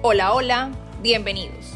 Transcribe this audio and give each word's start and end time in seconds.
Hola, 0.00 0.32
hola, 0.32 0.70
bienvenidos. 1.02 1.72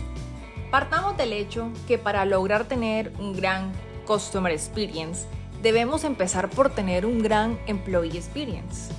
Partamos 0.70 1.16
del 1.16 1.32
hecho 1.32 1.70
que 1.88 1.98
para 1.98 2.24
lograr 2.24 2.66
tener 2.66 3.12
un 3.18 3.32
gran 3.32 3.72
Customer 4.06 4.52
Experience, 4.52 5.26
debemos 5.60 6.04
empezar 6.04 6.48
por 6.48 6.70
tener 6.70 7.04
un 7.04 7.20
gran 7.20 7.58
Employee 7.66 8.16
Experience. 8.16 8.92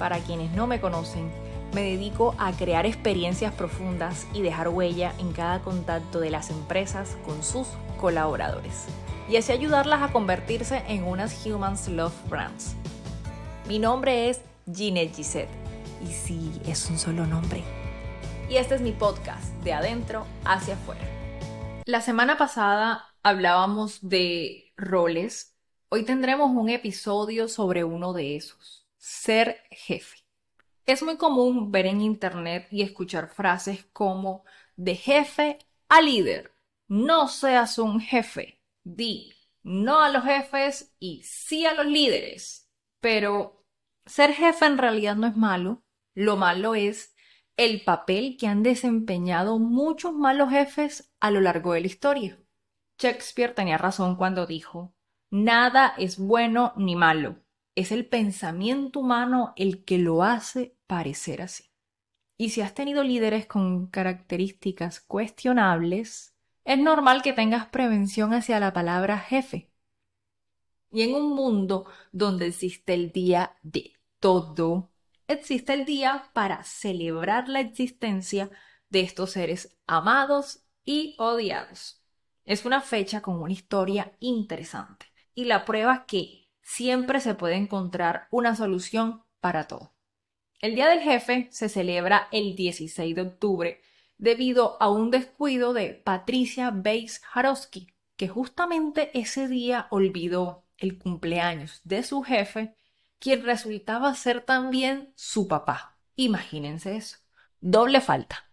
Para 0.00 0.18
quienes 0.18 0.50
no 0.50 0.66
me 0.66 0.80
conocen, 0.80 1.30
me 1.74 1.82
dedico 1.82 2.34
a 2.38 2.50
crear 2.50 2.86
experiencias 2.86 3.54
profundas 3.54 4.26
y 4.34 4.42
dejar 4.42 4.70
huella 4.70 5.12
en 5.20 5.30
cada 5.32 5.60
contacto 5.60 6.18
de 6.18 6.30
las 6.30 6.50
empresas 6.50 7.16
con 7.24 7.44
sus 7.44 7.68
colaboradores 8.00 8.86
y 9.28 9.36
así 9.36 9.52
ayudarlas 9.52 10.02
a 10.02 10.12
convertirse 10.12 10.82
en 10.88 11.04
unas 11.04 11.46
Humans 11.46 11.86
Love 11.86 12.28
Brands. 12.28 12.74
Mi 13.68 13.78
nombre 13.78 14.28
es 14.28 14.40
Ginette 14.74 15.14
Gisette 15.14 15.50
y 16.04 16.12
sí, 16.12 16.60
es 16.66 16.90
un 16.90 16.98
solo 16.98 17.26
nombre. 17.26 17.85
Y 18.48 18.58
este 18.58 18.76
es 18.76 18.80
mi 18.80 18.92
podcast, 18.92 19.52
de 19.64 19.72
adentro 19.72 20.24
hacia 20.44 20.74
afuera. 20.74 21.02
La 21.84 22.00
semana 22.00 22.38
pasada 22.38 23.12
hablábamos 23.24 24.08
de 24.08 24.72
roles. 24.76 25.56
Hoy 25.88 26.04
tendremos 26.04 26.52
un 26.52 26.68
episodio 26.68 27.48
sobre 27.48 27.82
uno 27.82 28.12
de 28.12 28.36
esos, 28.36 28.86
ser 28.98 29.64
jefe. 29.70 30.18
Es 30.84 31.02
muy 31.02 31.16
común 31.16 31.72
ver 31.72 31.86
en 31.86 32.00
internet 32.00 32.68
y 32.70 32.82
escuchar 32.82 33.30
frases 33.30 33.84
como 33.92 34.44
de 34.76 34.94
jefe 34.94 35.58
a 35.88 36.00
líder. 36.00 36.52
No 36.86 37.26
seas 37.26 37.78
un 37.78 38.00
jefe. 38.00 38.62
Di 38.84 39.32
no 39.64 39.98
a 39.98 40.10
los 40.10 40.22
jefes 40.22 40.94
y 41.00 41.24
sí 41.24 41.66
a 41.66 41.74
los 41.74 41.86
líderes. 41.86 42.70
Pero 43.00 43.66
ser 44.04 44.32
jefe 44.32 44.66
en 44.66 44.78
realidad 44.78 45.16
no 45.16 45.26
es 45.26 45.36
malo. 45.36 45.82
Lo 46.14 46.36
malo 46.36 46.76
es 46.76 47.15
el 47.56 47.82
papel 47.82 48.36
que 48.36 48.46
han 48.46 48.62
desempeñado 48.62 49.58
muchos 49.58 50.12
malos 50.12 50.50
jefes 50.50 51.12
a 51.20 51.30
lo 51.30 51.40
largo 51.40 51.72
de 51.72 51.80
la 51.80 51.86
historia. 51.86 52.38
Shakespeare 52.98 53.54
tenía 53.54 53.78
razón 53.78 54.16
cuando 54.16 54.46
dijo, 54.46 54.94
nada 55.30 55.94
es 55.98 56.18
bueno 56.18 56.72
ni 56.76 56.96
malo, 56.96 57.36
es 57.74 57.92
el 57.92 58.06
pensamiento 58.06 59.00
humano 59.00 59.52
el 59.56 59.84
que 59.84 59.98
lo 59.98 60.22
hace 60.22 60.76
parecer 60.86 61.42
así. 61.42 61.64
Y 62.38 62.50
si 62.50 62.60
has 62.60 62.74
tenido 62.74 63.02
líderes 63.02 63.46
con 63.46 63.86
características 63.86 65.00
cuestionables, 65.00 66.34
es 66.64 66.78
normal 66.78 67.22
que 67.22 67.32
tengas 67.32 67.66
prevención 67.66 68.34
hacia 68.34 68.60
la 68.60 68.72
palabra 68.72 69.18
jefe. 69.18 69.70
Y 70.90 71.02
en 71.02 71.14
un 71.14 71.34
mundo 71.34 71.86
donde 72.12 72.48
existe 72.48 72.94
el 72.94 73.12
día 73.12 73.56
de 73.62 73.92
todo, 74.20 74.90
existe 75.28 75.74
el 75.74 75.84
día 75.84 76.30
para 76.32 76.62
celebrar 76.64 77.48
la 77.48 77.60
existencia 77.60 78.50
de 78.88 79.00
estos 79.00 79.32
seres 79.32 79.76
amados 79.86 80.64
y 80.84 81.14
odiados. 81.18 82.02
Es 82.44 82.64
una 82.64 82.80
fecha 82.80 83.22
con 83.22 83.42
una 83.42 83.52
historia 83.52 84.12
interesante 84.20 85.06
y 85.34 85.44
la 85.44 85.64
prueba 85.64 86.06
que 86.06 86.48
siempre 86.62 87.20
se 87.20 87.34
puede 87.34 87.56
encontrar 87.56 88.28
una 88.30 88.54
solución 88.56 89.24
para 89.40 89.66
todo. 89.66 89.92
El 90.60 90.74
Día 90.74 90.88
del 90.88 91.00
Jefe 91.00 91.48
se 91.50 91.68
celebra 91.68 92.28
el 92.32 92.56
16 92.56 93.14
de 93.14 93.22
octubre 93.22 93.80
debido 94.18 94.80
a 94.80 94.90
un 94.90 95.10
descuido 95.10 95.72
de 95.72 95.94
Patricia 95.94 96.70
Bates 96.70 97.20
Jarowski, 97.24 97.88
que 98.16 98.28
justamente 98.28 99.10
ese 99.18 99.48
día 99.48 99.88
olvidó 99.90 100.64
el 100.78 100.98
cumpleaños 100.98 101.80
de 101.84 102.02
su 102.02 102.22
jefe, 102.22 102.74
quien 103.18 103.44
resultaba 103.44 104.14
ser 104.14 104.42
también 104.42 105.12
su 105.16 105.48
papá. 105.48 105.98
Imagínense 106.14 106.96
eso. 106.96 107.18
Doble 107.60 108.00
falta. 108.00 108.50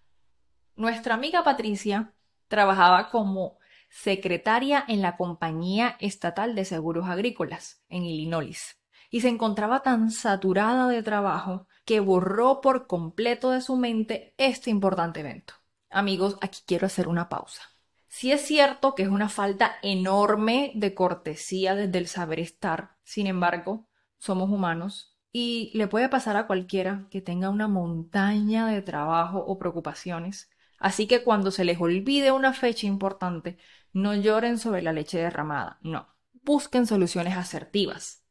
Nuestra 0.75 1.15
amiga 1.15 1.43
Patricia 1.43 2.13
trabajaba 2.47 3.09
como 3.09 3.57
secretaria 3.89 4.83
en 4.87 5.01
la 5.01 5.17
Compañía 5.17 5.97
Estatal 5.99 6.55
de 6.55 6.65
Seguros 6.65 7.07
Agrícolas 7.07 7.83
en 7.89 8.03
Illinois 8.03 8.79
y 9.11 9.21
se 9.21 9.29
encontraba 9.29 9.83
tan 9.83 10.09
saturada 10.09 10.87
de 10.87 11.03
trabajo 11.03 11.67
que 11.85 11.99
borró 11.99 12.61
por 12.61 12.87
completo 12.87 13.51
de 13.51 13.61
su 13.61 13.75
mente 13.75 14.33
este 14.37 14.71
importante 14.71 15.19
evento. 15.19 15.53
Amigos, 15.91 16.37
aquí 16.41 16.61
quiero 16.65 16.87
hacer 16.87 17.07
una 17.07 17.29
pausa. 17.29 17.61
Si 18.07 18.31
es 18.31 18.41
cierto 18.41 18.95
que 18.95 19.03
es 19.03 19.09
una 19.09 19.29
falta 19.29 19.75
enorme 19.83 20.71
de 20.73 20.95
cortesía 20.95 21.75
desde 21.75 21.99
el 21.99 22.07
saber 22.07 22.39
estar, 22.39 22.97
sin 23.03 23.27
embargo, 23.27 23.87
somos 24.23 24.49
humanos 24.49 25.17
y 25.33 25.69
le 25.73 25.87
puede 25.87 26.07
pasar 26.07 26.37
a 26.37 26.47
cualquiera 26.47 27.07
que 27.11 27.21
tenga 27.21 27.49
una 27.49 27.67
montaña 27.67 28.67
de 28.67 28.81
trabajo 28.81 29.39
o 29.39 29.59
preocupaciones. 29.59 30.49
Así 30.79 31.07
que 31.07 31.23
cuando 31.23 31.51
se 31.51 31.65
les 31.65 31.81
olvide 31.81 32.31
una 32.31 32.53
fecha 32.53 32.87
importante, 32.87 33.57
no 33.91 34.15
lloren 34.15 34.59
sobre 34.59 34.81
la 34.81 34.93
leche 34.93 35.17
derramada, 35.17 35.77
no. 35.81 36.07
Busquen 36.41 36.87
soluciones 36.87 37.35
asertivas. 37.35 38.23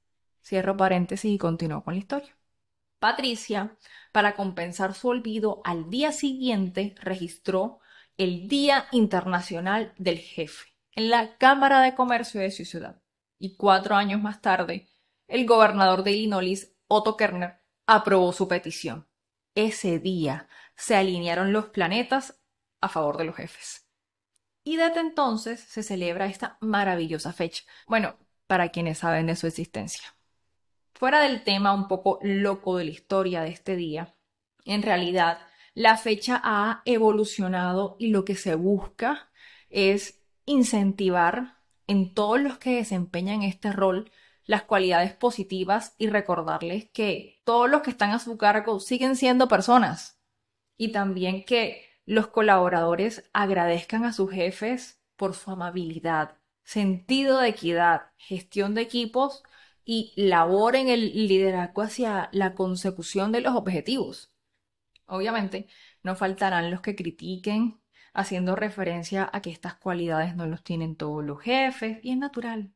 Cierro 0.43 0.79
paréntesis 0.79 1.31
y 1.31 1.37
continúo 1.37 1.85
con 1.85 1.93
la 1.95 2.01
historia. 2.01 2.39
Patricia, 2.99 3.77
para 4.13 4.35
compensar 4.35 4.95
su 4.95 5.09
olvido, 5.09 5.61
al 5.65 5.91
día 5.91 6.11
siguiente 6.13 6.95
registró 7.03 7.81
el 8.17 8.49
Día 8.49 8.87
Internacional 8.93 9.93
del 9.99 10.19
Jefe 10.19 10.73
en 10.93 11.11
la 11.11 11.37
Cámara 11.37 11.83
de 11.83 11.95
Comercio 11.95 12.41
de 12.41 12.51
su 12.51 12.65
ciudad. 12.65 13.03
Y 13.39 13.57
cuatro 13.57 13.95
años 13.95 14.23
más 14.23 14.41
tarde, 14.41 14.89
el 15.29 15.47
gobernador 15.47 16.03
de 16.03 16.13
Illinois, 16.13 16.75
Otto 16.89 17.17
Kerner, 17.17 17.61
aprobó 17.87 18.33
su 18.33 18.49
petición. 18.49 19.07
Ese 19.55 19.99
día 19.99 20.49
se 20.77 20.97
alinearon 20.97 21.53
los 21.53 21.67
planetas 21.67 22.41
a 22.81 22.89
favor 22.89 23.17
de 23.17 23.25
los 23.25 23.37
jefes. 23.37 23.87
Y 24.65 24.77
desde 24.77 25.01
entonces 25.01 25.61
se 25.61 25.83
celebra 25.83 26.27
esta 26.27 26.59
maravillosa 26.61 27.33
fecha. 27.33 27.65
Bueno, 27.87 28.17
para 28.47 28.71
quienes 28.71 28.99
saben 28.99 29.27
de 29.27 29.37
su 29.37 29.47
existencia. 29.47 30.15
Fuera 30.95 31.21
del 31.21 31.43
tema 31.43 31.75
un 31.75 31.89
poco 31.89 32.19
loco 32.23 32.77
de 32.77 32.85
la 32.85 32.91
historia 32.91 33.43
de 33.43 33.51
este 33.51 33.77
día, 33.77 34.15
en 34.65 34.83
realidad 34.83 35.39
la 35.75 35.97
fecha 35.97 36.41
ha 36.45 36.83
evolucionado 36.85 37.97
y 37.99 38.09
lo 38.09 38.25
que 38.25 38.37
se 38.37 38.55
busca 38.55 39.31
es 39.71 40.23
incentivar 40.45 41.57
en 41.87 42.15
todos 42.15 42.41
los 42.41 42.59
que 42.59 42.77
desempeñan 42.77 43.43
este 43.43 43.73
rol 43.73 44.11
las 44.45 44.65
cualidades 44.65 45.15
positivas 45.15 45.95
y 45.99 46.09
recordarles 46.09 46.91
que 46.91 47.41
todos 47.45 47.71
los 47.71 47.83
que 47.83 47.91
están 47.91 48.11
a 48.11 48.19
su 48.19 48.37
cargo 48.37 48.81
siguen 48.81 49.17
siendo 49.17 49.49
personas 49.49 50.21
y 50.77 50.93
también 50.93 51.45
que 51.45 51.87
los 52.05 52.29
colaboradores 52.29 53.29
agradezcan 53.33 54.05
a 54.05 54.13
sus 54.13 54.31
jefes 54.31 55.01
por 55.17 55.35
su 55.35 55.51
amabilidad, 55.51 56.39
sentido 56.65 57.39
de 57.39 57.49
equidad, 57.49 58.11
gestión 58.17 58.75
de 58.75 58.83
equipos 58.83 59.43
y 59.85 60.13
labor 60.17 60.77
en 60.77 60.89
el 60.89 61.29
liderazgo 61.29 61.83
hacia 61.83 62.29
la 62.33 62.55
consecución 62.55 63.33
de 63.33 63.41
los 63.41 63.55
objetivos. 63.55 64.33
Obviamente, 65.07 65.69
no 66.03 66.17
faltarán 66.17 66.71
los 66.71 66.81
que 66.81 66.97
critiquen, 66.97 67.81
haciendo 68.13 68.57
referencia 68.57 69.29
a 69.33 69.41
que 69.43 69.51
estas 69.51 69.75
cualidades 69.75 70.37
no 70.37 70.47
los 70.47 70.63
tienen 70.63 70.97
todos 70.97 71.25
los 71.25 71.41
jefes, 71.41 71.99
y 72.03 72.13
es 72.13 72.17
natural. 72.17 72.73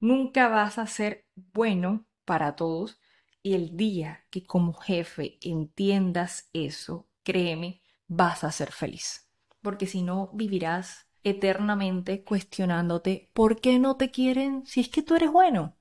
Nunca 0.00 0.48
vas 0.48 0.78
a 0.78 0.86
ser 0.86 1.26
bueno 1.34 2.06
para 2.24 2.56
todos 2.56 3.00
y 3.42 3.54
el 3.54 3.76
día 3.76 4.24
que 4.30 4.44
como 4.44 4.72
jefe 4.74 5.38
entiendas 5.40 6.50
eso, 6.52 7.08
créeme, 7.22 7.82
vas 8.06 8.44
a 8.44 8.52
ser 8.52 8.72
feliz. 8.72 9.28
Porque 9.62 9.86
si 9.86 10.02
no, 10.02 10.30
vivirás 10.32 11.08
eternamente 11.24 12.22
cuestionándote 12.22 13.30
por 13.32 13.60
qué 13.60 13.78
no 13.78 13.96
te 13.96 14.10
quieren 14.10 14.64
si 14.66 14.80
es 14.80 14.88
que 14.88 15.02
tú 15.02 15.16
eres 15.16 15.32
bueno. 15.32 15.76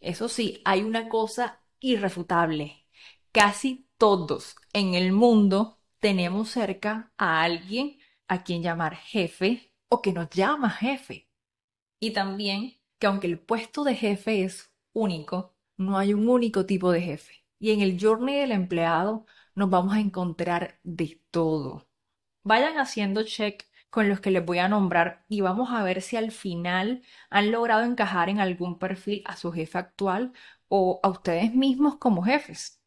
Eso 0.00 0.28
sí, 0.28 0.62
hay 0.64 0.82
una 0.82 1.08
cosa 1.08 1.62
irrefutable. 1.78 2.86
Casi 3.32 3.86
todos 3.98 4.56
en 4.72 4.94
el 4.94 5.12
mundo 5.12 5.78
tenemos 5.98 6.50
cerca 6.50 7.12
a 7.18 7.42
alguien 7.42 7.98
a 8.28 8.42
quien 8.44 8.62
llamar 8.62 8.96
jefe 8.96 9.74
o 9.88 10.00
que 10.00 10.12
nos 10.12 10.30
llama 10.30 10.70
jefe. 10.70 11.28
Y 11.98 12.12
también 12.12 12.79
que 13.00 13.06
aunque 13.08 13.26
el 13.26 13.40
puesto 13.40 13.82
de 13.82 13.96
jefe 13.96 14.44
es 14.44 14.70
único, 14.92 15.54
no 15.76 15.98
hay 15.98 16.14
un 16.14 16.28
único 16.28 16.66
tipo 16.66 16.92
de 16.92 17.00
jefe. 17.00 17.44
Y 17.58 17.72
en 17.72 17.80
el 17.80 17.98
journey 18.00 18.38
del 18.38 18.52
empleado 18.52 19.26
nos 19.54 19.70
vamos 19.70 19.94
a 19.94 20.00
encontrar 20.00 20.78
de 20.84 21.20
todo. 21.30 21.88
Vayan 22.44 22.78
haciendo 22.78 23.24
check 23.24 23.64
con 23.88 24.08
los 24.08 24.20
que 24.20 24.30
les 24.30 24.44
voy 24.44 24.58
a 24.58 24.68
nombrar 24.68 25.24
y 25.28 25.40
vamos 25.40 25.70
a 25.72 25.82
ver 25.82 26.02
si 26.02 26.16
al 26.16 26.30
final 26.30 27.02
han 27.30 27.50
logrado 27.50 27.84
encajar 27.84 28.28
en 28.28 28.38
algún 28.38 28.78
perfil 28.78 29.22
a 29.26 29.36
su 29.36 29.50
jefe 29.50 29.78
actual 29.78 30.32
o 30.68 31.00
a 31.02 31.08
ustedes 31.08 31.54
mismos 31.54 31.96
como 31.96 32.22
jefes. 32.22 32.80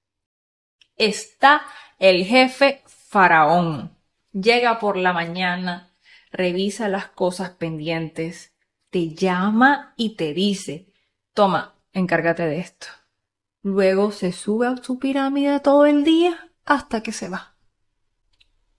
Está 0.96 1.64
el 1.98 2.24
jefe 2.24 2.84
faraón. 2.86 3.98
Llega 4.32 4.80
por 4.80 4.96
la 4.96 5.12
mañana, 5.12 5.96
revisa 6.32 6.88
las 6.88 7.08
cosas 7.08 7.52
pendientes, 7.52 8.53
te 8.94 9.16
llama 9.16 9.96
y 9.98 10.16
te 10.18 10.36
dice, 10.36 10.94
toma, 11.34 11.74
encárgate 11.94 12.44
de 12.44 12.60
esto. 12.60 12.86
Luego 13.64 14.12
se 14.12 14.32
sube 14.32 14.68
a 14.68 14.78
su 14.78 15.00
pirámide 15.00 15.60
todo 15.62 15.88
el 15.88 16.04
día 16.04 16.52
hasta 16.64 17.02
que 17.02 17.12
se 17.12 17.28
va. 17.28 17.56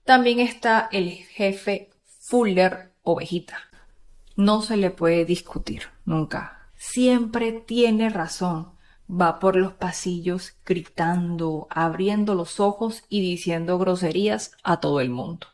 También 0.05 0.39
está 0.39 0.87
el 0.93 1.09
jefe 1.09 1.89
Fuller 2.21 2.93
ovejita. 3.01 3.57
No 4.37 4.61
se 4.61 4.77
le 4.77 4.89
puede 4.89 5.25
discutir, 5.25 5.89
nunca. 6.05 6.71
Siempre 6.77 7.51
tiene 7.51 8.09
razón. 8.09 8.71
Va 9.11 9.37
por 9.39 9.57
los 9.57 9.73
pasillos 9.73 10.53
gritando, 10.65 11.67
abriendo 11.69 12.35
los 12.35 12.61
ojos 12.61 13.03
y 13.09 13.19
diciendo 13.19 13.77
groserías 13.77 14.53
a 14.63 14.79
todo 14.79 15.01
el 15.01 15.09
mundo. 15.09 15.47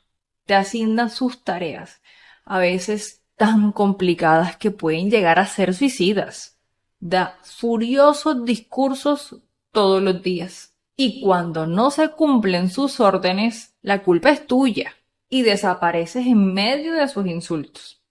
Te 0.45 0.53
asigna 0.53 1.09
sus 1.09 1.43
tareas, 1.43 2.03
a 2.45 2.59
veces 2.59 3.20
tan 3.41 3.71
complicadas 3.71 4.55
que 4.55 4.69
pueden 4.69 5.09
llegar 5.09 5.39
a 5.39 5.47
ser 5.47 5.73
suicidas. 5.73 6.59
Da 6.99 7.39
furiosos 7.41 8.45
discursos 8.45 9.37
todos 9.71 9.99
los 9.99 10.21
días 10.21 10.75
y 10.95 11.23
cuando 11.23 11.65
no 11.65 11.89
se 11.89 12.09
cumplen 12.09 12.69
sus 12.69 12.99
órdenes, 12.99 13.73
la 13.81 14.03
culpa 14.03 14.29
es 14.29 14.45
tuya 14.45 14.93
y 15.27 15.41
desapareces 15.41 16.27
en 16.27 16.53
medio 16.53 16.93
de 16.93 17.07
sus 17.07 17.25
insultos. 17.25 18.03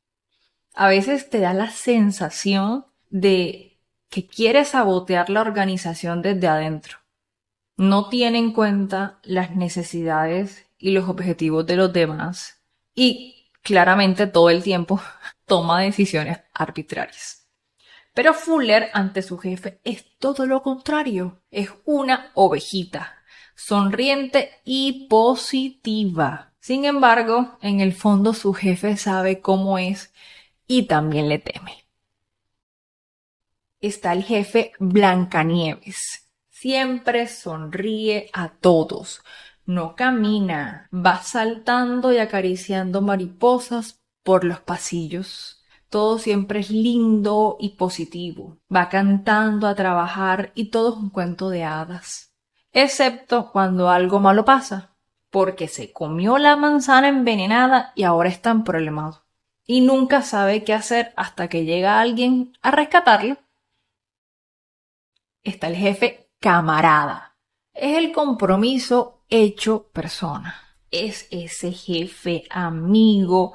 A 0.74 0.88
veces 0.88 1.30
te 1.30 1.38
da 1.38 1.54
la 1.54 1.70
sensación 1.70 2.86
de 3.08 3.78
que 4.08 4.26
quiere 4.26 4.64
sabotear 4.64 5.30
la 5.30 5.42
organización 5.42 6.22
desde 6.22 6.48
adentro. 6.48 6.98
No 7.76 8.08
tiene 8.08 8.38
en 8.38 8.52
cuenta 8.52 9.20
las 9.22 9.54
necesidades 9.54 10.66
y 10.76 10.90
los 10.90 11.08
objetivos 11.08 11.64
de 11.66 11.76
los 11.76 11.92
demás 11.92 12.60
y 12.96 13.39
claramente 13.62 14.26
todo 14.26 14.50
el 14.50 14.62
tiempo 14.62 15.00
toma 15.46 15.82
decisiones 15.82 16.38
arbitrarias. 16.54 17.48
Pero 18.14 18.34
Fuller 18.34 18.90
ante 18.92 19.22
su 19.22 19.38
jefe 19.38 19.80
es 19.84 20.18
todo 20.18 20.46
lo 20.46 20.62
contrario, 20.62 21.42
es 21.50 21.70
una 21.84 22.32
ovejita, 22.34 23.22
sonriente 23.54 24.50
y 24.64 25.06
positiva. 25.08 26.52
Sin 26.58 26.84
embargo, 26.84 27.58
en 27.62 27.80
el 27.80 27.94
fondo 27.94 28.34
su 28.34 28.52
jefe 28.52 28.96
sabe 28.96 29.40
cómo 29.40 29.78
es 29.78 30.12
y 30.66 30.86
también 30.86 31.28
le 31.28 31.38
teme. 31.38 31.84
Está 33.80 34.12
el 34.12 34.24
jefe 34.24 34.72
Blancanieves. 34.78 36.28
Siempre 36.50 37.26
sonríe 37.26 38.28
a 38.34 38.50
todos. 38.50 39.22
No 39.70 39.94
camina, 39.94 40.88
va 40.92 41.22
saltando 41.22 42.12
y 42.12 42.18
acariciando 42.18 43.02
mariposas 43.02 44.00
por 44.22 44.44
los 44.44 44.60
pasillos 44.60 45.60
todo 45.90 46.20
siempre 46.20 46.60
es 46.60 46.70
lindo 46.70 47.56
y 47.58 47.70
positivo. 47.70 48.58
Va 48.74 48.88
cantando 48.88 49.66
a 49.66 49.74
trabajar 49.74 50.52
y 50.54 50.70
todo 50.70 50.90
es 50.90 50.96
un 50.96 51.10
cuento 51.10 51.50
de 51.50 51.64
hadas. 51.64 52.32
Excepto 52.72 53.50
cuando 53.50 53.90
algo 53.90 54.20
malo 54.20 54.44
pasa, 54.44 54.96
porque 55.30 55.66
se 55.66 55.92
comió 55.92 56.38
la 56.38 56.54
manzana 56.54 57.08
envenenada 57.08 57.92
y 57.96 58.04
ahora 58.04 58.28
está 58.28 58.50
en 58.50 58.62
problemado. 58.62 59.24
Y 59.66 59.80
nunca 59.80 60.22
sabe 60.22 60.62
qué 60.62 60.74
hacer 60.74 61.12
hasta 61.16 61.48
que 61.48 61.64
llega 61.64 62.00
alguien 62.00 62.52
a 62.62 62.70
rescatarlo. 62.70 63.38
Está 65.42 65.66
el 65.66 65.74
jefe 65.74 66.30
camarada. 66.38 67.36
Es 67.72 67.98
el 67.98 68.12
compromiso 68.12 69.19
hecho 69.30 69.88
persona. 69.92 70.54
Es 70.90 71.28
ese 71.30 71.72
jefe 71.72 72.44
amigo 72.50 73.52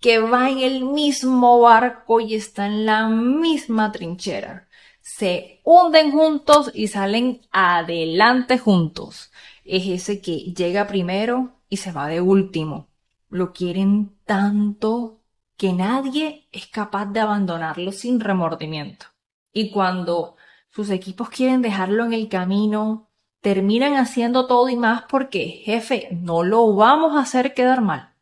que 0.00 0.18
va 0.18 0.50
en 0.50 0.60
el 0.60 0.84
mismo 0.84 1.60
barco 1.60 2.20
y 2.20 2.34
está 2.34 2.66
en 2.66 2.86
la 2.86 3.08
misma 3.08 3.90
trinchera. 3.92 4.68
Se 5.00 5.60
hunden 5.64 6.12
juntos 6.12 6.70
y 6.74 6.88
salen 6.88 7.40
adelante 7.50 8.58
juntos. 8.58 9.32
Es 9.64 9.86
ese 9.86 10.20
que 10.20 10.52
llega 10.52 10.86
primero 10.86 11.60
y 11.68 11.78
se 11.78 11.92
va 11.92 12.06
de 12.08 12.20
último. 12.20 12.88
Lo 13.28 13.52
quieren 13.52 14.16
tanto 14.24 15.20
que 15.56 15.72
nadie 15.72 16.48
es 16.52 16.66
capaz 16.66 17.06
de 17.06 17.20
abandonarlo 17.20 17.92
sin 17.92 18.20
remordimiento. 18.20 19.06
Y 19.52 19.70
cuando 19.70 20.36
sus 20.68 20.90
equipos 20.90 21.30
quieren 21.30 21.62
dejarlo 21.62 22.04
en 22.04 22.12
el 22.12 22.28
camino, 22.28 23.08
terminan 23.40 23.94
haciendo 23.94 24.46
todo 24.46 24.68
y 24.68 24.76
más 24.76 25.04
porque, 25.08 25.62
jefe, 25.64 26.08
no 26.10 26.42
lo 26.42 26.74
vamos 26.74 27.16
a 27.16 27.20
hacer 27.20 27.54
quedar 27.54 27.80
mal. 27.80 28.14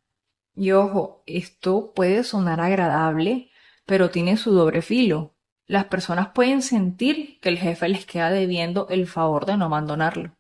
Y 0.57 0.73
ojo, 0.73 1.23
esto 1.27 1.93
puede 1.95 2.25
sonar 2.25 2.61
agradable, 2.61 3.51
pero 3.87 4.11
tiene 4.11 4.37
su 4.37 4.53
doble 4.53 4.83
filo. 4.83 5.35
Las 5.67 5.87
personas 5.87 6.29
pueden 6.29 6.63
sentir 6.63 7.41
que 7.41 7.49
el 7.49 7.59
jefe 7.59 7.89
les 7.89 8.07
queda 8.07 8.31
debiendo 8.31 8.87
el 8.89 9.07
favor 9.07 9.47
de 9.47 9.57
no 9.57 9.67
abandonarlo. 9.67 10.37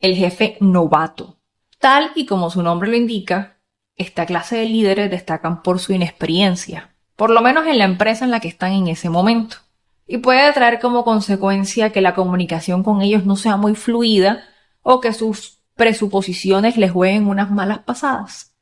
El 0.00 0.16
jefe 0.16 0.56
novato. 0.60 1.38
Tal 1.78 2.10
y 2.14 2.26
como 2.26 2.50
su 2.50 2.62
nombre 2.62 2.90
lo 2.90 2.96
indica, 2.96 3.60
esta 3.96 4.26
clase 4.26 4.56
de 4.56 4.66
líderes 4.66 5.10
destacan 5.10 5.62
por 5.62 5.78
su 5.78 5.92
inexperiencia, 5.92 6.94
por 7.16 7.30
lo 7.30 7.40
menos 7.40 7.66
en 7.66 7.78
la 7.78 7.84
empresa 7.84 8.24
en 8.24 8.30
la 8.30 8.40
que 8.40 8.48
están 8.48 8.72
en 8.72 8.88
ese 8.88 9.10
momento. 9.10 9.58
Y 10.06 10.18
puede 10.18 10.52
traer 10.52 10.80
como 10.80 11.04
consecuencia 11.04 11.90
que 11.90 12.00
la 12.00 12.14
comunicación 12.14 12.82
con 12.82 13.02
ellos 13.02 13.24
no 13.24 13.36
sea 13.36 13.56
muy 13.56 13.74
fluida 13.74 14.44
o 14.82 15.00
que 15.00 15.12
sus 15.12 15.62
presuposiciones 15.74 16.76
les 16.76 16.92
jueguen 16.92 17.28
unas 17.28 17.50
malas 17.50 17.80
pasadas. 17.80 18.54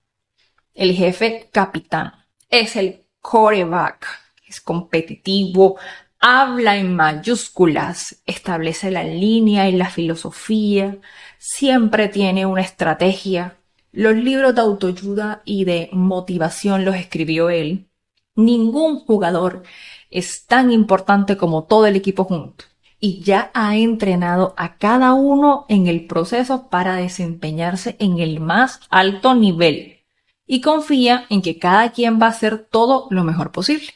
El 0.75 0.95
jefe 0.95 1.49
capitán 1.53 2.13
es 2.49 2.77
el 2.77 3.05
coreback, 3.21 4.07
es 4.47 4.61
competitivo, 4.61 5.79
habla 6.19 6.77
en 6.77 6.95
mayúsculas, 6.95 8.23
establece 8.27 8.91
la 8.91 9.05
línea 9.05 9.69
y 9.69 9.73
la 9.73 9.91
filosofía, 9.91 10.99
siempre 11.39 12.09
tiene 12.09 12.47
una 12.47 12.63
estrategia. 12.63 13.57
Los 13.93 14.15
libros 14.15 14.55
de 14.55 14.61
autoayuda 14.61 15.43
y 15.45 15.65
de 15.65 15.89
motivación 15.93 16.85
los 16.85 16.95
escribió 16.95 17.51
él. 17.51 17.90
Ningún 18.45 19.01
jugador 19.01 19.63
es 20.11 20.47
tan 20.47 20.73
importante 20.73 21.37
como 21.37 21.65
todo 21.65 21.87
el 21.87 21.97
equipo 21.97 22.25
junto 22.25 22.65
y 23.01 23.23
ya 23.23 23.51
ha 23.55 23.77
entrenado 23.77 24.55
a 24.57 24.77
cada 24.77 25.15
uno 25.15 25.65
en 25.69 25.87
el 25.87 26.07
proceso 26.07 26.69
para 26.69 26.97
desempeñarse 26.97 27.97
en 27.99 28.19
el 28.19 28.41
más 28.41 28.81
alto 28.91 29.35
nivel 29.35 30.01
y 30.47 30.61
confía 30.61 31.27
en 31.31 31.41
que 31.41 31.59
cada 31.59 31.93
quien 31.93 32.21
va 32.21 32.27
a 32.27 32.31
hacer 32.31 32.67
todo 32.71 33.07
lo 33.11 33.25
mejor 33.25 33.53
posible. 33.53 33.89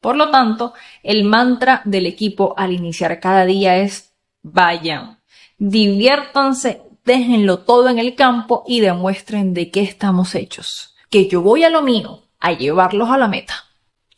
Por 0.00 0.16
lo 0.16 0.30
tanto, 0.30 0.74
el 1.02 1.24
mantra 1.24 1.82
del 1.84 2.06
equipo 2.06 2.54
al 2.56 2.72
iniciar 2.72 3.20
cada 3.20 3.44
día 3.44 3.76
es 3.76 4.14
vayan, 4.42 5.20
diviértanse, 5.58 6.82
déjenlo 7.04 7.60
todo 7.60 7.88
en 7.88 7.98
el 7.98 8.14
campo 8.14 8.64
y 8.66 8.80
demuestren 8.80 9.54
de 9.54 9.70
qué 9.70 9.82
estamos 9.82 10.34
hechos. 10.34 10.94
Que 11.10 11.28
yo 11.28 11.42
voy 11.42 11.64
a 11.64 11.70
lo 11.70 11.82
mío, 11.82 12.24
a 12.40 12.52
llevarlos 12.52 13.10
a 13.10 13.18
la 13.18 13.28
meta. 13.28 13.67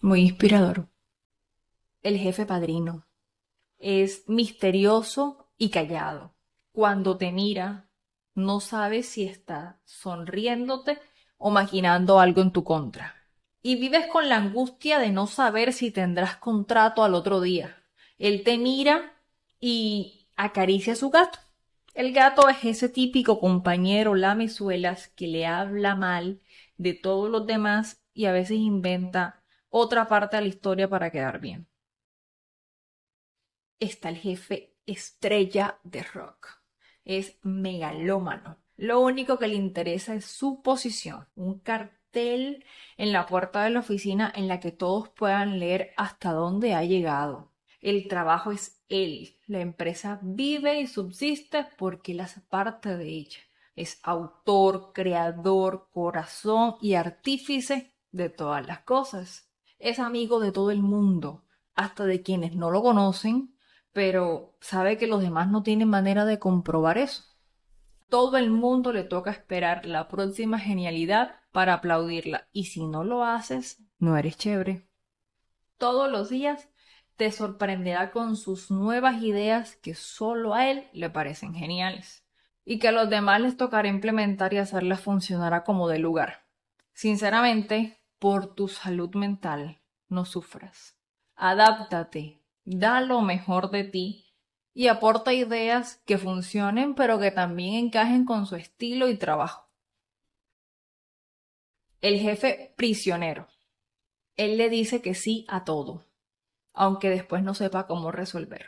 Muy 0.02 0.22
inspirador. 0.22 0.88
El 2.02 2.16
jefe 2.16 2.46
padrino 2.46 3.06
es 3.78 4.26
misterioso 4.28 5.50
y 5.58 5.68
callado. 5.68 6.34
Cuando 6.72 7.18
te 7.18 7.32
mira, 7.32 7.90
no 8.34 8.60
sabes 8.60 9.06
si 9.06 9.24
está 9.24 9.78
sonriéndote 9.84 10.98
o 11.36 11.50
maquinando 11.50 12.18
algo 12.18 12.40
en 12.40 12.50
tu 12.50 12.64
contra. 12.64 13.14
Y 13.60 13.76
vives 13.76 14.06
con 14.06 14.30
la 14.30 14.38
angustia 14.38 14.98
de 14.98 15.10
no 15.10 15.26
saber 15.26 15.74
si 15.74 15.90
tendrás 15.90 16.36
contrato 16.36 17.04
al 17.04 17.14
otro 17.14 17.42
día. 17.42 17.76
Él 18.16 18.42
te 18.42 18.56
mira 18.56 19.12
y 19.60 20.28
acaricia 20.34 20.94
a 20.94 20.96
su 20.96 21.10
gato. 21.10 21.38
El 21.92 22.14
gato 22.14 22.48
es 22.48 22.64
ese 22.64 22.88
típico 22.88 23.38
compañero 23.38 24.14
lamezuelas 24.14 25.08
que 25.08 25.26
le 25.26 25.44
habla 25.44 25.94
mal 25.94 26.40
de 26.78 26.94
todos 26.94 27.28
los 27.28 27.46
demás 27.46 28.00
y 28.14 28.24
a 28.24 28.32
veces 28.32 28.56
inventa 28.56 29.39
otra 29.70 30.06
parte 30.06 30.36
de 30.36 30.42
la 30.42 30.48
historia 30.48 30.88
para 30.88 31.10
quedar 31.10 31.40
bien. 31.40 31.66
Está 33.78 34.10
el 34.10 34.16
jefe 34.16 34.76
estrella 34.84 35.80
de 35.84 36.02
rock. 36.02 36.60
Es 37.04 37.38
megalómano 37.42 38.58
lo 38.80 39.00
único 39.00 39.38
que 39.38 39.46
le 39.46 39.56
interesa 39.56 40.14
es 40.14 40.24
su 40.24 40.62
posición, 40.62 41.28
un 41.34 41.58
cartel 41.58 42.64
en 42.96 43.12
la 43.12 43.26
puerta 43.26 43.62
de 43.62 43.68
la 43.68 43.80
oficina 43.80 44.32
en 44.34 44.48
la 44.48 44.58
que 44.58 44.72
todos 44.72 45.10
puedan 45.10 45.58
leer 45.58 45.92
hasta 45.98 46.32
dónde 46.32 46.72
ha 46.72 46.82
llegado. 46.82 47.52
El 47.82 48.08
trabajo 48.08 48.52
es 48.52 48.82
él, 48.88 49.36
la 49.46 49.60
empresa 49.60 50.18
vive 50.22 50.80
y 50.80 50.86
subsiste 50.86 51.66
porque 51.76 52.12
él 52.12 52.20
hace 52.20 52.40
parte 52.40 52.96
de 52.96 53.06
ella. 53.06 53.40
Es 53.76 54.00
autor, 54.02 54.94
creador, 54.94 55.90
corazón 55.92 56.76
y 56.80 56.94
artífice 56.94 57.92
de 58.12 58.30
todas 58.30 58.66
las 58.66 58.80
cosas. 58.80 59.49
Es 59.80 59.98
amigo 59.98 60.38
de 60.38 60.52
todo 60.52 60.70
el 60.70 60.82
mundo, 60.82 61.44
hasta 61.74 62.04
de 62.04 62.22
quienes 62.22 62.54
no 62.54 62.70
lo 62.70 62.82
conocen, 62.82 63.56
pero 63.92 64.56
sabe 64.60 64.96
que 64.96 65.08
los 65.08 65.20
demás 65.20 65.50
no 65.50 65.64
tienen 65.64 65.88
manera 65.88 66.24
de 66.24 66.38
comprobar 66.38 66.96
eso 66.96 67.24
todo 68.10 68.36
el 68.36 68.50
mundo 68.50 68.92
le 68.92 69.04
toca 69.04 69.30
esperar 69.30 69.86
la 69.86 70.08
próxima 70.08 70.58
genialidad 70.58 71.36
para 71.52 71.74
aplaudirla. 71.74 72.48
Y 72.52 72.64
si 72.64 72.86
no 72.86 73.04
lo 73.04 73.24
haces, 73.24 73.82
no 73.98 74.18
eres 74.18 74.36
chévere. 74.36 74.86
Todos 75.78 76.10
los 76.10 76.28
días 76.28 76.68
te 77.16 77.30
sorprenderá 77.30 78.10
con 78.10 78.36
sus 78.36 78.70
nuevas 78.70 79.22
ideas 79.22 79.76
que 79.76 79.94
solo 79.94 80.54
a 80.54 80.68
él 80.68 80.88
le 80.92 81.08
parecen 81.08 81.54
geniales. 81.54 82.26
y 82.62 82.78
que 82.78 82.88
a 82.88 82.92
los 82.92 83.08
demás 83.08 83.40
les 83.40 83.56
tocará 83.56 83.88
implementar 83.88 84.52
y 84.52 84.58
hacerlas 84.58 85.00
funcionar 85.00 85.54
a 85.54 85.64
como 85.64 85.88
de 85.88 85.98
lugar. 85.98 86.44
Sinceramente, 86.92 87.99
por 88.20 88.54
tu 88.54 88.68
salud 88.68 89.14
mental, 89.14 89.80
no 90.08 90.26
sufras. 90.26 90.94
Adáptate, 91.34 92.42
da 92.64 93.00
lo 93.00 93.22
mejor 93.22 93.70
de 93.70 93.84
ti 93.84 94.26
y 94.74 94.88
aporta 94.88 95.32
ideas 95.32 96.02
que 96.04 96.18
funcionen 96.18 96.94
pero 96.94 97.18
que 97.18 97.30
también 97.30 97.86
encajen 97.86 98.26
con 98.26 98.46
su 98.46 98.56
estilo 98.56 99.08
y 99.08 99.16
trabajo. 99.16 99.68
El 102.02 102.20
jefe 102.20 102.74
prisionero. 102.76 103.48
Él 104.36 104.58
le 104.58 104.68
dice 104.68 105.00
que 105.00 105.14
sí 105.14 105.46
a 105.48 105.64
todo, 105.64 106.04
aunque 106.74 107.08
después 107.08 107.42
no 107.42 107.54
sepa 107.54 107.86
cómo 107.86 108.12
resolver. 108.12 108.66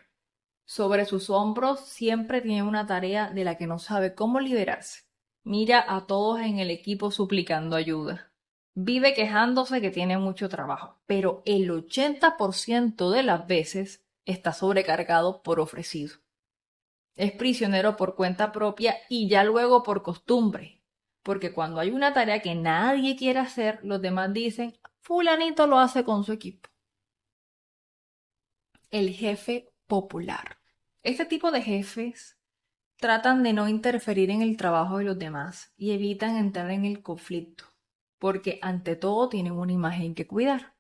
Sobre 0.65 1.05
sus 1.05 1.29
hombros 1.29 1.81
siempre 1.81 2.41
tiene 2.41 2.63
una 2.63 2.87
tarea 2.87 3.31
de 3.31 3.45
la 3.45 3.59
que 3.59 3.67
no 3.67 3.79
sabe 3.79 4.15
cómo 4.15 4.41
liberarse. 4.41 5.03
Mira 5.45 5.85
a 5.87 6.07
todos 6.07 6.41
en 6.41 6.59
el 6.59 6.71
equipo 6.71 7.11
suplicando 7.11 7.77
ayuda. 7.77 8.32
Vive 8.75 9.13
quejándose 9.13 9.81
que 9.81 9.91
tiene 9.91 10.17
mucho 10.17 10.49
trabajo, 10.49 10.99
pero 11.07 11.43
el 11.45 11.71
80% 11.71 13.11
de 13.11 13.23
las 13.23 13.47
veces 13.47 14.03
está 14.25 14.53
sobrecargado 14.53 15.43
por 15.43 15.61
ofrecido. 15.61 16.17
Es 17.15 17.33
prisionero 17.33 17.97
por 17.97 18.15
cuenta 18.15 18.53
propia 18.53 18.97
y 19.11 19.29
ya 19.29 19.45
luego 19.45 19.83
por 19.83 20.03
costumbre, 20.03 20.83
porque 21.23 21.53
cuando 21.53 21.81
hay 21.81 21.91
una 21.91 22.15
tarea 22.15 22.41
que 22.41 22.55
nadie 22.55 23.17
quiere 23.17 23.41
hacer, 23.41 23.81
los 23.83 24.01
demás 24.01 24.33
dicen, 24.33 24.79
fulanito 25.01 25.67
lo 25.67 25.79
hace 25.79 26.05
con 26.05 26.25
su 26.25 26.33
equipo. 26.33 26.71
El 28.91 29.11
jefe 29.11 29.71
popular. 29.87 30.59
Este 31.03 31.27
tipo 31.27 31.51
de 31.51 31.61
jefes 31.61 32.39
tratan 32.97 33.43
de 33.43 33.53
no 33.53 33.69
interferir 33.69 34.31
en 34.31 34.41
el 34.41 34.57
trabajo 34.57 34.99
de 34.99 35.05
los 35.05 35.19
demás 35.19 35.73
y 35.77 35.91
evitan 35.91 36.37
entrar 36.37 36.71
en 36.71 36.85
el 36.85 37.03
conflicto, 37.03 37.65
porque 38.23 38.61
ante 38.63 38.95
todo 38.95 39.29
tienen 39.29 39.55
una 39.55 39.73
imagen 39.73 40.15
que 40.15 40.29
cuidar. 40.29 40.77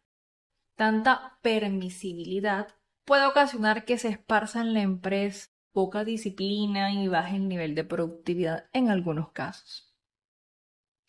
Tanta 0.76 1.40
permisibilidad 1.42 2.68
puede 3.04 3.26
ocasionar 3.26 3.84
que 3.84 3.98
se 3.98 4.10
esparza 4.10 4.60
en 4.60 4.74
la 4.74 4.82
empresa 4.82 5.50
poca 5.72 6.04
disciplina 6.04 6.92
y 6.92 7.08
baje 7.08 7.34
el 7.34 7.48
nivel 7.48 7.74
de 7.74 7.82
productividad 7.82 8.70
en 8.72 8.90
algunos 8.90 9.32
casos. 9.32 9.92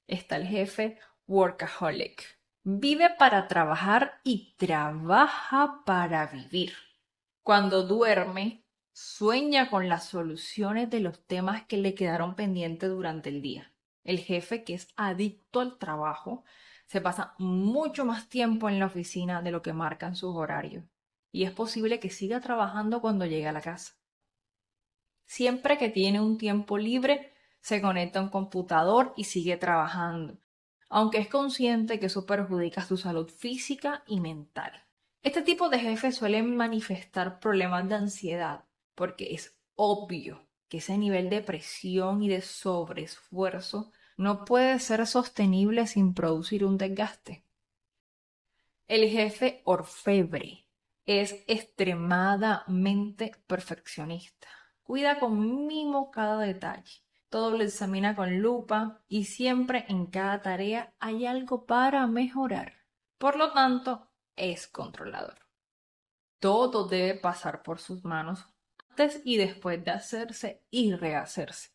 Está 0.08 0.38
el 0.38 0.48
jefe 0.48 0.98
workaholic. 1.28 2.40
Vive 2.63 3.12
para 3.12 3.48
trabajar 3.48 4.20
y 4.24 4.56
trabaja 4.58 5.84
para 5.86 6.25
vivir. 6.25 6.74
Cuando 7.44 7.84
duerme, 7.84 8.66
sueña 8.92 9.70
con 9.70 9.88
las 9.88 10.06
soluciones 10.06 10.90
de 10.90 11.00
los 11.00 11.28
temas 11.28 11.68
que 11.68 11.78
le 11.78 11.94
quedaron 11.94 12.34
pendientes 12.34 12.90
durante 12.90 13.30
el 13.30 13.44
día. 13.44 13.73
El 14.03 14.19
jefe, 14.19 14.63
que 14.63 14.74
es 14.74 14.88
adicto 14.95 15.60
al 15.60 15.77
trabajo, 15.77 16.43
se 16.88 17.01
pasa 17.01 17.36
mucho 17.38 18.05
más 18.05 18.29
tiempo 18.29 18.69
en 18.69 18.79
la 18.79 18.88
oficina 18.88 19.41
de 19.41 19.51
lo 19.51 19.62
que 19.62 19.74
marcan 19.74 20.15
sus 20.15 20.36
horarios 20.36 20.83
y 21.33 21.43
es 21.43 21.51
posible 21.51 22.00
que 22.00 22.12
siga 22.12 22.39
trabajando 22.39 23.01
cuando 23.01 23.25
llegue 23.25 23.48
a 23.48 23.51
la 23.51 23.62
casa. 23.62 23.95
Siempre 25.25 25.77
que 25.77 25.89
tiene 25.89 26.22
un 26.22 26.38
tiempo 26.38 26.77
libre, 26.77 27.33
se 27.60 27.81
conecta 27.81 28.19
a 28.19 28.22
un 28.22 28.29
computador 28.29 29.13
y 29.17 29.24
sigue 29.24 29.57
trabajando, 29.57 30.38
aunque 30.89 31.17
es 31.17 31.27
consciente 31.27 32.00
que 32.00 32.05
eso 32.05 32.25
perjudica 32.25 32.86
su 32.86 32.98
salud 32.98 33.29
física 33.29 34.03
y 34.05 34.19
mental. 34.19 34.72
Este 35.24 35.41
tipo 35.41 35.69
de 35.69 35.79
jefes 35.79 36.15
suelen 36.15 36.55
manifestar 36.55 37.39
problemas 37.39 37.89
de 37.89 37.95
ansiedad, 37.95 38.65
porque 38.93 39.33
es 39.33 39.57
obvio 39.75 40.45
que 40.74 40.77
ese 40.77 40.98
nivel 40.98 41.30
de 41.30 41.44
presión 41.44 42.24
y 42.24 42.30
de 42.30 42.42
sobreesfuerzo 42.42 43.92
no 44.18 44.44
puede 44.44 44.80
ser 44.80 45.06
sostenible 45.06 45.86
sin 45.86 46.15
producir 46.15 46.65
un 46.65 46.80
desgaste. 46.80 47.46
El 48.88 49.08
jefe 49.08 49.62
orfebre 49.65 50.65
es 51.06 51.44
extremadamente 51.46 53.34
perfeccionista. 53.46 54.48
Cuida 54.82 55.20
con 55.20 55.68
mimo 55.68 56.10
cada 56.10 56.39
detalle. 56.39 57.03
Todo 57.30 57.51
lo 57.51 57.63
examina 57.63 58.15
con 58.15 58.39
lupa 58.39 59.03
y 59.08 59.25
siempre 59.25 59.86
en 59.89 60.08
cada 60.08 60.42
tarea 60.42 60.96
hay 60.98 61.27
algo 61.27 61.68
para 61.68 62.08
mejorar. 62.08 62.74
Por 63.20 63.36
lo 63.36 63.51
tanto, 63.51 64.10
es 64.36 64.65
controlador. 64.65 65.38
Todo 66.39 66.88
debe 66.88 67.13
pasar 67.13 67.62
por 67.62 67.77
sus 67.77 68.03
manos 68.03 68.48
y 69.23 69.38
después 69.38 69.83
de 69.83 69.91
hacerse 69.91 70.63
y 70.69 70.93
rehacerse 70.93 71.71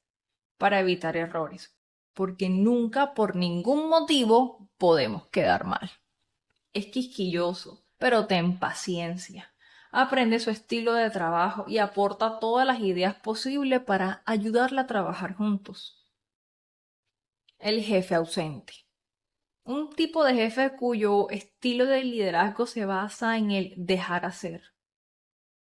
para 0.56 0.80
evitar 0.80 1.16
errores, 1.16 1.76
porque 2.14 2.48
nunca 2.48 3.14
por 3.14 3.36
ningún 3.36 3.88
motivo 3.88 4.68
podemos 4.76 5.26
quedar 5.28 5.64
mal. 5.64 5.90
Es 6.72 6.86
quisquilloso, 6.86 7.84
pero 7.96 8.26
ten 8.26 8.58
paciencia. 8.58 9.54
Aprende 9.90 10.38
su 10.38 10.50
estilo 10.50 10.92
de 10.92 11.10
trabajo 11.10 11.64
y 11.66 11.78
aporta 11.78 12.38
todas 12.38 12.66
las 12.66 12.80
ideas 12.80 13.14
posibles 13.14 13.80
para 13.80 14.22
ayudarla 14.26 14.82
a 14.82 14.86
trabajar 14.86 15.34
juntos. 15.34 16.06
El 17.58 17.82
jefe 17.82 18.14
ausente. 18.14 18.74
Un 19.64 19.90
tipo 19.90 20.24
de 20.24 20.34
jefe 20.34 20.76
cuyo 20.76 21.28
estilo 21.30 21.86
de 21.86 22.04
liderazgo 22.04 22.66
se 22.66 22.84
basa 22.84 23.36
en 23.36 23.50
el 23.50 23.74
dejar 23.76 24.24
hacer. 24.24 24.62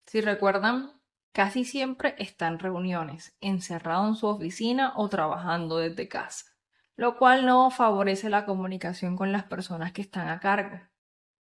Si 0.07 0.21
recuerdan, 0.21 0.96
casi 1.37 1.67
siempre 1.67 2.15
está 2.17 2.49
en 2.49 2.59
reuniones, 2.59 3.37
encerrado 3.43 4.09
en 4.09 4.15
su 4.15 4.27
oficina 4.27 4.95
o 4.97 5.11
trabajando 5.11 5.77
desde 5.77 6.09
casa, 6.09 6.47
lo 6.95 7.19
cual 7.19 7.45
no 7.45 7.71
favorece 7.71 8.31
la 8.31 8.47
comunicación 8.47 9.19
con 9.19 9.33
las 9.33 9.45
personas 9.45 9.93
que 9.93 10.01
están 10.01 10.31
a 10.31 10.41
cargo 10.41 10.81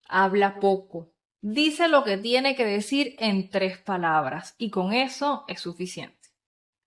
habla 0.06 0.60
poco. 0.60 1.14
Dice 1.40 1.88
lo 1.88 2.04
que 2.04 2.18
tiene 2.18 2.54
que 2.56 2.66
decir 2.66 3.16
en 3.20 3.48
tres 3.48 3.78
palabras 3.78 4.54
y 4.58 4.68
con 4.68 4.92
eso 4.92 5.46
es 5.48 5.60
suficiente. 5.60 6.28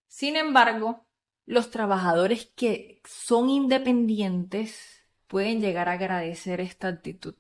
Sin 0.06 0.36
embargo, 0.36 1.08
los 1.48 1.72
trabajadores 1.72 2.52
que 2.56 3.02
son 3.06 3.50
independientes 3.50 5.04
pueden 5.26 5.62
llegar 5.62 5.90
a 5.90 5.94
agradecer 5.94 6.62
esta 6.62 6.90
actitud 6.90 7.34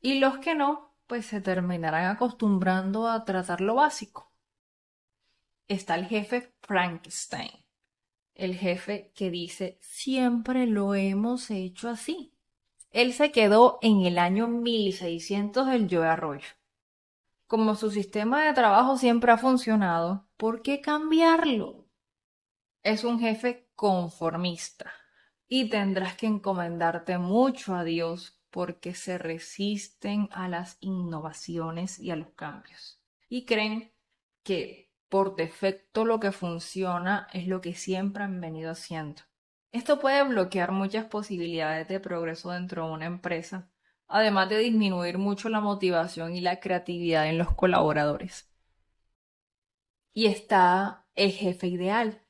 y 0.00 0.18
los 0.18 0.38
que 0.38 0.54
no, 0.54 0.96
pues 1.06 1.26
se 1.26 1.42
terminarán 1.42 2.06
acostumbrando 2.06 3.06
a 3.06 3.26
tratar 3.26 3.60
lo 3.60 3.74
básico. 3.74 4.29
Está 5.70 5.94
el 5.94 6.06
jefe 6.06 6.52
Frankenstein, 6.62 7.52
el 8.34 8.56
jefe 8.56 9.12
que 9.14 9.30
dice 9.30 9.78
siempre 9.80 10.66
lo 10.66 10.96
hemos 10.96 11.48
hecho 11.48 11.88
así. 11.88 12.34
Él 12.90 13.12
se 13.12 13.30
quedó 13.30 13.78
en 13.80 14.04
el 14.04 14.18
año 14.18 14.48
1600 14.48 15.68
del 15.68 15.86
Joe 15.88 16.08
Arroyo. 16.08 16.48
Como 17.46 17.76
su 17.76 17.92
sistema 17.92 18.44
de 18.44 18.52
trabajo 18.52 18.96
siempre 18.96 19.30
ha 19.30 19.38
funcionado, 19.38 20.26
¿por 20.36 20.62
qué 20.62 20.80
cambiarlo? 20.80 21.86
Es 22.82 23.04
un 23.04 23.20
jefe 23.20 23.68
conformista 23.76 24.92
y 25.46 25.68
tendrás 25.68 26.16
que 26.16 26.26
encomendarte 26.26 27.16
mucho 27.18 27.76
a 27.76 27.84
Dios 27.84 28.42
porque 28.50 28.92
se 28.92 29.18
resisten 29.18 30.28
a 30.32 30.48
las 30.48 30.78
innovaciones 30.80 32.00
y 32.00 32.10
a 32.10 32.16
los 32.16 32.30
cambios. 32.30 33.00
Y 33.28 33.44
creen 33.44 33.92
que 34.42 34.89
por 35.10 35.36
defecto 35.36 36.06
lo 36.06 36.20
que 36.20 36.32
funciona 36.32 37.28
es 37.34 37.46
lo 37.46 37.60
que 37.60 37.74
siempre 37.74 38.24
han 38.24 38.40
venido 38.40 38.70
haciendo. 38.70 39.22
Esto 39.72 40.00
puede 40.00 40.22
bloquear 40.24 40.72
muchas 40.72 41.04
posibilidades 41.06 41.86
de 41.88 42.00
progreso 42.00 42.50
dentro 42.50 42.86
de 42.86 42.92
una 42.92 43.06
empresa, 43.06 43.70
además 44.08 44.48
de 44.48 44.58
disminuir 44.58 45.18
mucho 45.18 45.48
la 45.48 45.60
motivación 45.60 46.34
y 46.34 46.40
la 46.40 46.60
creatividad 46.60 47.28
en 47.28 47.38
los 47.38 47.54
colaboradores. 47.54 48.48
Y 50.12 50.26
está 50.26 51.06
el 51.14 51.32
jefe 51.32 51.66
ideal. 51.66 52.22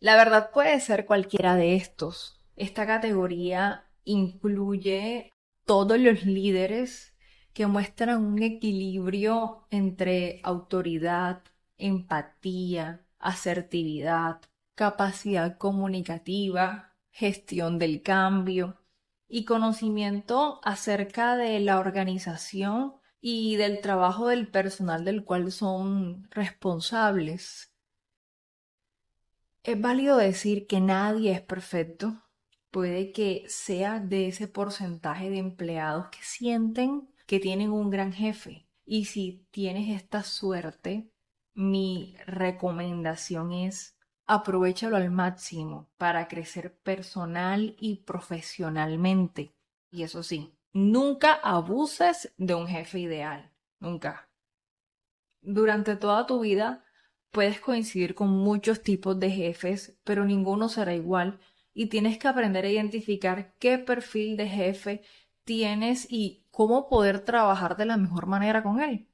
La 0.00 0.16
verdad 0.16 0.50
puede 0.52 0.80
ser 0.80 1.06
cualquiera 1.06 1.54
de 1.54 1.76
estos. 1.76 2.42
Esta 2.56 2.86
categoría 2.86 3.90
incluye 4.04 5.34
todos 5.64 5.98
los 5.98 6.24
líderes 6.24 7.14
que 7.52 7.66
muestran 7.66 8.22
un 8.24 8.42
equilibrio 8.42 9.66
entre 9.70 10.40
autoridad, 10.44 11.42
empatía, 11.78 13.06
asertividad, 13.18 14.40
capacidad 14.74 15.58
comunicativa, 15.58 16.94
gestión 17.10 17.78
del 17.78 18.02
cambio 18.02 18.80
y 19.28 19.44
conocimiento 19.44 20.60
acerca 20.62 21.36
de 21.36 21.60
la 21.60 21.78
organización 21.78 22.94
y 23.20 23.56
del 23.56 23.80
trabajo 23.80 24.28
del 24.28 24.48
personal 24.48 25.04
del 25.04 25.24
cual 25.24 25.50
son 25.50 26.28
responsables. 26.30 27.72
Es 29.64 29.80
válido 29.80 30.16
decir 30.16 30.66
que 30.66 30.80
nadie 30.80 31.32
es 31.32 31.40
perfecto. 31.40 32.22
Puede 32.70 33.10
que 33.10 33.44
sea 33.48 33.98
de 33.98 34.28
ese 34.28 34.46
porcentaje 34.46 35.30
de 35.30 35.38
empleados 35.38 36.08
que 36.10 36.22
sienten 36.22 37.08
que 37.26 37.40
tienen 37.40 37.72
un 37.72 37.90
gran 37.90 38.12
jefe. 38.12 38.68
Y 38.84 39.06
si 39.06 39.44
tienes 39.50 40.00
esta 40.00 40.22
suerte, 40.22 41.10
mi 41.56 42.14
recomendación 42.26 43.50
es 43.50 43.96
aprovechalo 44.26 44.96
al 44.96 45.10
máximo 45.10 45.88
para 45.96 46.28
crecer 46.28 46.76
personal 46.76 47.74
y 47.80 48.02
profesionalmente. 48.04 49.54
Y 49.90 50.02
eso 50.02 50.22
sí, 50.22 50.52
nunca 50.74 51.32
abuses 51.32 52.34
de 52.36 52.54
un 52.54 52.68
jefe 52.68 52.98
ideal, 52.98 53.50
nunca. 53.80 54.28
Durante 55.40 55.96
toda 55.96 56.26
tu 56.26 56.40
vida 56.40 56.84
puedes 57.30 57.58
coincidir 57.58 58.14
con 58.14 58.28
muchos 58.28 58.82
tipos 58.82 59.18
de 59.18 59.30
jefes, 59.30 59.98
pero 60.04 60.26
ninguno 60.26 60.68
será 60.68 60.94
igual 60.94 61.40
y 61.72 61.86
tienes 61.86 62.18
que 62.18 62.28
aprender 62.28 62.66
a 62.66 62.70
identificar 62.70 63.54
qué 63.58 63.78
perfil 63.78 64.36
de 64.36 64.48
jefe 64.48 65.02
tienes 65.44 66.06
y 66.10 66.44
cómo 66.50 66.86
poder 66.86 67.20
trabajar 67.20 67.78
de 67.78 67.86
la 67.86 67.96
mejor 67.96 68.26
manera 68.26 68.62
con 68.62 68.82
él. 68.82 69.08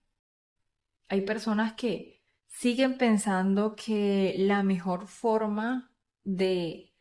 Hay 1.09 1.21
personas 1.21 1.75
que 1.75 2.12
siguen 2.53 2.99
pensando 2.99 3.75
que 3.75 4.37
la 4.39 4.63
mejor 4.63 5.09
forma 5.09 5.91
de 6.23 6.93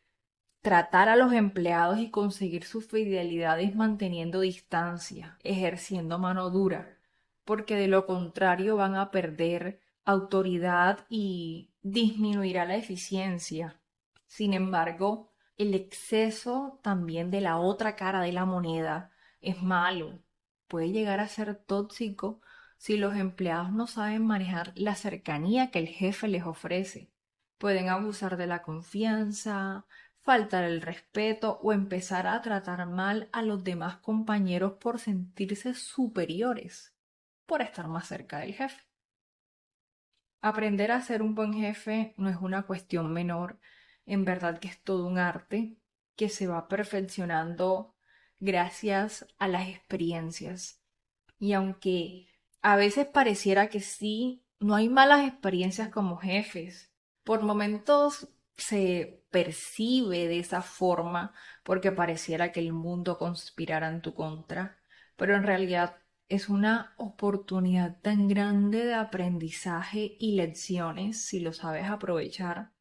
tratar 0.61 1.09
a 1.09 1.15
los 1.15 1.33
empleados 1.33 1.99
y 1.99 2.09
conseguir 2.09 2.63
su 2.63 2.81
fidelidad 2.81 3.59
es 3.59 3.75
manteniendo 3.75 4.39
distancia, 4.39 5.37
ejerciendo 5.43 6.17
mano 6.17 6.49
dura, 6.49 6.97
porque 7.45 7.75
de 7.75 7.87
lo 7.87 8.07
contrario 8.07 8.75
van 8.77 8.95
a 8.95 9.11
perder 9.11 9.81
autoridad 10.05 11.05
y 11.09 11.69
disminuirá 11.81 12.65
la 12.65 12.77
eficiencia. 12.77 13.79
Sin 14.25 14.53
embargo, 14.53 15.31
el 15.57 15.73
exceso 15.73 16.79
también 16.81 17.29
de 17.29 17.41
la 17.41 17.57
otra 17.59 17.95
cara 17.95 18.21
de 18.21 18.31
la 18.31 18.45
moneda 18.45 19.11
es 19.41 19.61
malo, 19.61 20.23
puede 20.67 20.91
llegar 20.91 21.19
a 21.19 21.27
ser 21.27 21.55
tóxico 21.55 22.41
si 22.81 22.97
los 22.97 23.15
empleados 23.15 23.71
no 23.71 23.85
saben 23.85 24.25
manejar 24.25 24.73
la 24.73 24.95
cercanía 24.95 25.69
que 25.69 25.77
el 25.77 25.87
jefe 25.87 26.27
les 26.27 26.45
ofrece. 26.45 27.11
Pueden 27.59 27.89
abusar 27.89 28.37
de 28.37 28.47
la 28.47 28.63
confianza, 28.63 29.85
faltar 30.23 30.63
el 30.63 30.81
respeto 30.81 31.59
o 31.61 31.73
empezar 31.73 32.25
a 32.25 32.41
tratar 32.41 32.87
mal 32.87 33.29
a 33.33 33.43
los 33.43 33.63
demás 33.63 33.97
compañeros 33.97 34.79
por 34.81 34.97
sentirse 34.97 35.75
superiores, 35.75 36.95
por 37.45 37.61
estar 37.61 37.87
más 37.87 38.07
cerca 38.07 38.39
del 38.39 38.55
jefe. 38.55 38.81
Aprender 40.41 40.91
a 40.91 41.01
ser 41.01 41.21
un 41.21 41.35
buen 41.35 41.53
jefe 41.53 42.15
no 42.17 42.29
es 42.29 42.37
una 42.37 42.63
cuestión 42.63 43.13
menor, 43.13 43.59
en 44.07 44.25
verdad 44.25 44.57
que 44.57 44.69
es 44.69 44.81
todo 44.81 45.05
un 45.05 45.19
arte 45.19 45.77
que 46.15 46.29
se 46.29 46.47
va 46.47 46.67
perfeccionando 46.67 47.93
gracias 48.39 49.27
a 49.37 49.47
las 49.47 49.69
experiencias. 49.69 50.81
Y 51.37 51.53
aunque 51.53 52.30
a 52.61 52.75
veces 52.75 53.07
pareciera 53.07 53.69
que 53.69 53.79
sí, 53.81 54.43
no 54.59 54.75
hay 54.75 54.89
malas 54.89 55.27
experiencias 55.27 55.89
como 55.89 56.17
jefes. 56.17 56.91
Por 57.23 57.41
momentos 57.43 58.29
se 58.57 59.23
percibe 59.31 60.27
de 60.27 60.39
esa 60.39 60.61
forma 60.61 61.33
porque 61.63 61.91
pareciera 61.91 62.51
que 62.51 62.59
el 62.59 62.73
mundo 62.73 63.17
conspirara 63.17 63.89
en 63.89 64.01
tu 64.01 64.13
contra, 64.13 64.79
pero 65.15 65.35
en 65.35 65.43
realidad 65.43 65.97
es 66.29 66.49
una 66.49 66.93
oportunidad 66.97 67.99
tan 68.01 68.27
grande 68.27 68.85
de 68.85 68.93
aprendizaje 68.93 70.15
y 70.19 70.35
lecciones 70.35 71.25
si 71.25 71.39
lo 71.39 71.53
sabes 71.53 71.89
aprovechar. 71.89 72.71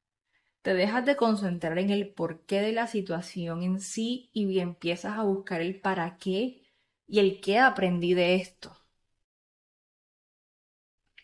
Te 0.63 0.75
dejas 0.75 1.07
de 1.07 1.17
concentrar 1.17 1.79
en 1.79 1.91
el 1.91 2.13
porqué 2.15 2.61
de 2.63 2.73
la 2.73 2.87
situación 2.87 3.63
en 3.63 3.81
sí 3.81 4.31
y 4.35 4.61
empiezas 4.61 5.19
a 5.19 5.25
buscar 5.25 5.61
el 5.63 5.81
para 5.81 6.19
qué 6.19 6.63
y 7.07 7.21
el 7.21 7.41
qué 7.43 7.59
aprendí 7.59 8.15
de 8.15 8.37
esto. 8.37 8.80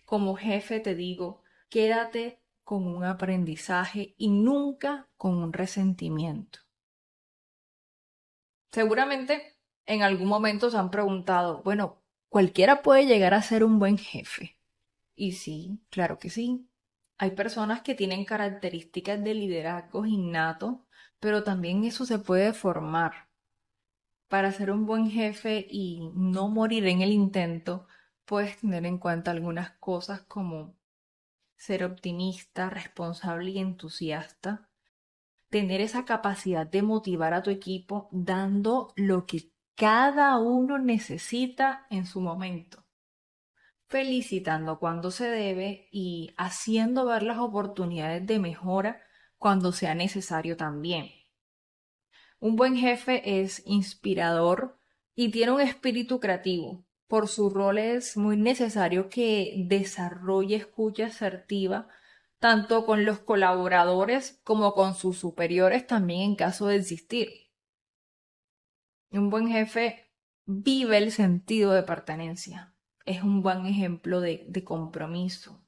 Como 0.06 0.36
jefe 0.36 0.80
te 0.80 0.94
digo, 0.94 1.42
quédate 1.68 2.40
con 2.64 2.86
un 2.86 3.04
aprendizaje 3.04 4.14
y 4.16 4.30
nunca 4.30 5.08
con 5.18 5.36
un 5.36 5.52
resentimiento. 5.52 6.60
Seguramente 8.72 9.58
en 9.84 10.02
algún 10.02 10.28
momento 10.28 10.70
se 10.70 10.78
han 10.78 10.90
preguntado, 10.90 11.62
bueno, 11.62 12.02
Cualquiera 12.28 12.82
puede 12.82 13.06
llegar 13.06 13.34
a 13.34 13.40
ser 13.40 13.64
un 13.64 13.78
buen 13.78 13.96
jefe. 13.96 14.58
Y 15.14 15.32
sí, 15.32 15.80
claro 15.88 16.18
que 16.18 16.28
sí. 16.28 16.68
Hay 17.16 17.30
personas 17.30 17.80
que 17.80 17.94
tienen 17.94 18.24
características 18.26 19.24
de 19.24 19.32
liderazgo 19.32 20.04
innato, 20.04 20.86
pero 21.18 21.44
también 21.44 21.84
eso 21.84 22.04
se 22.04 22.18
puede 22.18 22.52
formar. 22.52 23.30
Para 24.28 24.52
ser 24.52 24.70
un 24.70 24.84
buen 24.84 25.10
jefe 25.10 25.66
y 25.70 26.10
no 26.14 26.48
morir 26.48 26.86
en 26.86 27.00
el 27.00 27.12
intento, 27.12 27.86
puedes 28.26 28.58
tener 28.58 28.84
en 28.84 28.98
cuenta 28.98 29.30
algunas 29.30 29.70
cosas 29.78 30.20
como 30.22 30.76
ser 31.56 31.84
optimista, 31.84 32.68
responsable 32.68 33.50
y 33.50 33.58
entusiasta, 33.58 34.68
tener 35.48 35.80
esa 35.80 36.04
capacidad 36.04 36.66
de 36.66 36.82
motivar 36.82 37.32
a 37.32 37.42
tu 37.42 37.50
equipo 37.50 38.08
dando 38.12 38.92
lo 38.96 39.26
que 39.26 39.50
cada 39.74 40.38
uno 40.38 40.78
necesita 40.78 41.86
en 41.90 42.06
su 42.06 42.20
momento, 42.20 42.84
felicitando 43.88 44.78
cuando 44.78 45.10
se 45.10 45.28
debe 45.28 45.88
y 45.92 46.34
haciendo 46.36 47.06
ver 47.06 47.22
las 47.22 47.38
oportunidades 47.38 48.26
de 48.26 48.38
mejora 48.38 49.02
cuando 49.38 49.72
sea 49.72 49.94
necesario 49.94 50.56
también. 50.56 51.10
Un 52.38 52.56
buen 52.56 52.76
jefe 52.76 53.40
es 53.40 53.62
inspirador 53.66 54.78
y 55.14 55.30
tiene 55.30 55.52
un 55.52 55.60
espíritu 55.60 56.20
creativo. 56.20 56.85
Por 57.06 57.28
su 57.28 57.50
rol 57.50 57.78
es 57.78 58.16
muy 58.16 58.36
necesario 58.36 59.08
que 59.08 59.54
desarrolle 59.68 60.56
escucha 60.56 61.06
asertiva 61.06 61.88
tanto 62.38 62.84
con 62.84 63.04
los 63.04 63.20
colaboradores 63.20 64.40
como 64.44 64.74
con 64.74 64.94
sus 64.94 65.18
superiores 65.18 65.86
también 65.86 66.22
en 66.22 66.36
caso 66.36 66.66
de 66.66 66.76
existir. 66.76 67.28
Un 69.10 69.30
buen 69.30 69.48
jefe 69.48 70.12
vive 70.44 70.98
el 70.98 71.12
sentido 71.12 71.72
de 71.72 71.82
pertenencia. 71.82 72.74
Es 73.04 73.22
un 73.22 73.42
buen 73.42 73.66
ejemplo 73.66 74.20
de, 74.20 74.64
compromiso. 74.64 75.62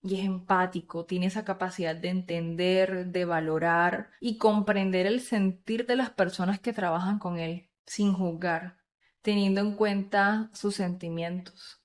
Y 0.00 0.20
es 0.20 0.24
empático, 0.24 1.04
tiene 1.04 1.26
esa 1.26 1.44
capacidad 1.44 1.96
de 1.96 2.08
entender, 2.08 3.06
de 3.06 3.24
valorar 3.24 4.10
y 4.20 4.38
comprender 4.38 5.06
el 5.06 5.20
sentir 5.20 5.86
de 5.86 5.96
las 5.96 6.10
personas 6.10 6.60
que 6.60 6.72
trabajan 6.72 7.18
con 7.18 7.38
él, 7.38 7.68
sin 7.84 8.12
juzgar, 8.12 8.77
teniendo 9.22 9.60
en 9.60 9.74
cuenta 9.74 10.50
sus 10.52 10.74
sentimientos. 10.76 11.80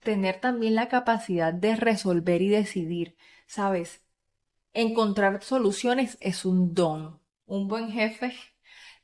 Tener 0.00 0.40
también 0.40 0.74
la 0.74 0.88
capacidad 0.88 1.52
de 1.52 1.76
resolver 1.76 2.42
y 2.42 2.48
decidir, 2.48 3.16
¿sabes? 3.46 4.04
Encontrar 4.72 5.42
soluciones 5.42 6.18
es 6.20 6.44
un 6.44 6.74
don. 6.74 7.20
Un 7.46 7.68
buen 7.68 7.92
jefe 7.92 8.34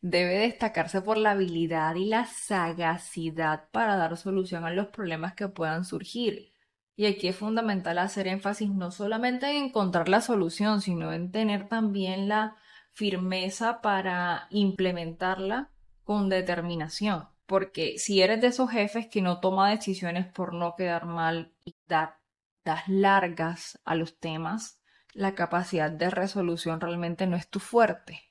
debe 0.00 0.38
destacarse 0.38 1.02
por 1.02 1.18
la 1.18 1.32
habilidad 1.32 1.94
y 1.94 2.06
la 2.06 2.24
sagacidad 2.24 3.68
para 3.70 3.96
dar 3.96 4.16
solución 4.16 4.64
a 4.64 4.70
los 4.70 4.88
problemas 4.88 5.34
que 5.34 5.48
puedan 5.48 5.84
surgir. 5.84 6.52
Y 6.96 7.06
aquí 7.06 7.28
es 7.28 7.36
fundamental 7.36 7.98
hacer 7.98 8.26
énfasis 8.26 8.70
no 8.70 8.90
solamente 8.90 9.48
en 9.50 9.66
encontrar 9.66 10.08
la 10.08 10.20
solución, 10.20 10.80
sino 10.80 11.12
en 11.12 11.30
tener 11.30 11.68
también 11.68 12.28
la 12.28 12.56
firmeza 12.92 13.80
para 13.80 14.48
implementarla 14.50 15.70
con 16.08 16.30
determinación. 16.30 17.28
Porque 17.44 17.98
si 17.98 18.22
eres 18.22 18.40
de 18.40 18.46
esos 18.46 18.70
jefes 18.70 19.08
que 19.08 19.20
no 19.20 19.40
toma 19.40 19.68
decisiones 19.68 20.26
por 20.26 20.54
no 20.54 20.74
quedar 20.74 21.04
mal 21.04 21.52
y 21.66 21.76
dar, 21.86 22.20
das 22.64 22.88
largas 22.88 23.78
a 23.84 23.94
los 23.94 24.18
temas, 24.18 24.80
la 25.12 25.34
capacidad 25.34 25.90
de 25.90 26.08
resolución 26.08 26.80
realmente 26.80 27.26
no 27.26 27.36
es 27.36 27.50
tu 27.50 27.60
fuerte 27.60 28.28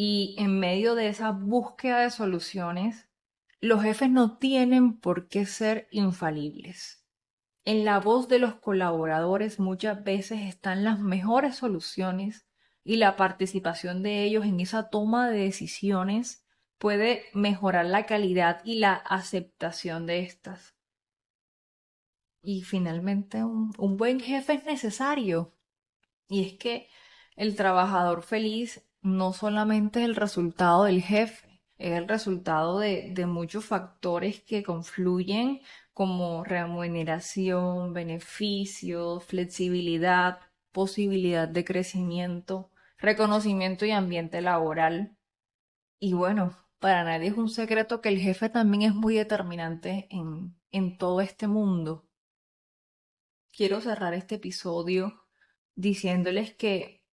y 0.00 0.36
en 0.38 0.60
medio 0.60 0.94
de 0.94 1.08
esa 1.08 1.32
búsqueda 1.32 2.02
de 2.02 2.10
soluciones, 2.10 3.08
los 3.60 3.82
jefes 3.82 4.08
no 4.08 4.38
tienen 4.38 5.00
por 5.00 5.26
qué 5.26 5.44
ser 5.44 5.88
infalibles. 5.90 7.04
En 7.64 7.84
la 7.84 7.98
voz 7.98 8.28
de 8.28 8.38
los 8.38 8.54
colaboradores 8.54 9.58
muchas 9.58 10.04
veces 10.04 10.42
están 10.42 10.84
las 10.84 11.00
mejores 11.00 11.56
soluciones 11.56 12.46
y 12.88 12.96
la 12.96 13.16
participación 13.16 14.02
de 14.02 14.24
ellos 14.24 14.46
en 14.46 14.60
esa 14.60 14.88
toma 14.88 15.28
de 15.28 15.40
decisiones 15.40 16.46
puede 16.78 17.24
mejorar 17.34 17.84
la 17.84 18.06
calidad 18.06 18.62
y 18.64 18.78
la 18.78 18.94
aceptación 18.94 20.06
de 20.06 20.20
estas. 20.20 20.74
Y 22.40 22.62
finalmente, 22.62 23.44
un, 23.44 23.96
buen 23.98 24.20
jefe 24.20 24.54
es 24.54 24.64
necesario. 24.64 25.52
Y 26.30 26.46
es 26.46 26.54
que 26.54 26.88
el 27.36 27.56
trabajador 27.56 28.22
feliz 28.22 28.88
no 29.02 29.34
solamente 29.34 30.00
es 30.00 30.06
el 30.06 30.16
resultado 30.16 30.84
del 30.84 31.02
jefe, 31.02 31.60
es 31.76 31.92
el 31.92 32.08
resultado 32.08 32.78
de, 32.78 33.10
de 33.12 33.26
muchos 33.26 33.66
factores 33.66 34.40
que 34.40 34.62
confluyen 34.62 35.60
como 35.92 36.42
remuneración, 36.42 37.92
beneficios, 37.92 39.24
flexibilidad, 39.24 40.38
posibilidad 40.72 41.46
de 41.46 41.66
crecimiento, 41.66 42.70
reconocimiento 42.98 43.86
y 43.86 43.92
ambiente 43.92 44.40
laboral. 44.40 45.16
Y 45.98 46.12
bueno, 46.12 46.56
para 46.78 47.04
nadie 47.04 47.28
es 47.28 47.36
un 47.36 47.48
secreto 47.48 48.00
que 48.00 48.08
el 48.08 48.18
jefe 48.18 48.48
también 48.48 48.82
es 48.82 48.94
muy 48.94 49.14
determinante 49.14 50.06
en, 50.10 50.56
en 50.70 50.98
todo 50.98 51.20
este 51.20 51.46
mundo. 51.46 52.04
quiero 53.56 53.80
cerrar 53.80 54.14
este 54.14 54.36
episodio 54.36 55.26
diciéndoles 55.74 56.54
que 56.54 57.04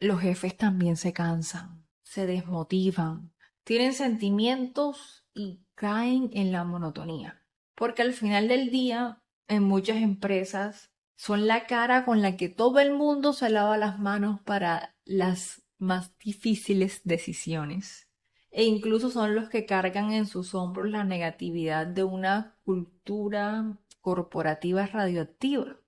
los 0.00 0.20
jefes 0.20 0.56
también 0.56 0.96
se 0.96 1.12
cansan, 1.12 1.86
se 2.02 2.26
desmotivan, 2.26 3.32
tienen 3.64 3.92
sentimientos 3.92 5.24
y 5.34 5.64
caen 5.74 6.30
en 6.32 6.52
la 6.52 6.64
monotonía. 6.64 7.46
Porque 7.74 8.02
al 8.02 8.12
final 8.12 8.48
del 8.48 8.70
día, 8.70 9.22
en 9.48 9.62
muchas 9.64 9.96
empresas, 9.96 10.93
son 11.16 11.46
la 11.46 11.66
cara 11.66 12.04
con 12.04 12.22
la 12.22 12.36
que 12.36 12.48
todo 12.48 12.80
el 12.80 12.92
mundo 12.92 13.32
se 13.32 13.50
lava 13.50 13.76
las 13.78 13.98
manos 13.98 14.40
para 14.40 14.96
las 15.04 15.62
más 15.78 16.16
difíciles 16.18 17.02
decisiones. 17.04 18.08
E 18.50 18.64
incluso 18.64 19.10
son 19.10 19.34
los 19.34 19.48
que 19.48 19.66
cargan 19.66 20.12
en 20.12 20.26
sus 20.26 20.54
hombros 20.54 20.88
la 20.88 21.04
negatividad 21.04 21.86
de 21.86 22.04
una 22.04 22.56
cultura 22.64 23.78
corporativa 24.00 24.86
radioactiva. 24.86 25.80